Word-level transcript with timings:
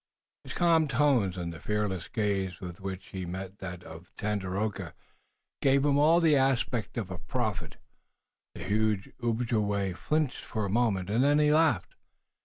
His 0.43 0.53
calm 0.53 0.87
tones, 0.87 1.37
and 1.37 1.53
the 1.53 1.59
fearless 1.59 2.07
gaze 2.07 2.59
with 2.59 2.81
which 2.81 3.09
he 3.09 3.23
met 3.23 3.59
that 3.59 3.83
of 3.83 4.11
Tandakora, 4.17 4.95
gave 5.61 5.85
him 5.85 5.99
all 5.99 6.19
the 6.19 6.35
aspect 6.35 6.97
of 6.97 7.11
a 7.11 7.19
prophet. 7.19 7.77
The 8.55 8.63
huge 8.63 9.11
Ojibway 9.21 9.93
flinched 9.93 10.43
for 10.43 10.65
a 10.65 10.71
moment, 10.71 11.11
and 11.11 11.23
then 11.23 11.37
he 11.37 11.53
laughed. 11.53 11.93